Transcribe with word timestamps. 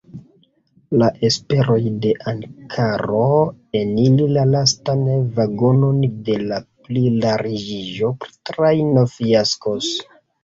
La 0.99 1.07
esperoj 1.27 1.75
de 2.05 2.13
Ankaro 2.31 3.25
eniri 3.79 4.25
la 4.37 4.45
lastan 4.53 5.03
vagonon 5.37 5.99
de 6.29 6.37
la 6.53 6.59
plilarĝiĝo-trajno 6.87 9.05
fiaskos. 9.15 9.91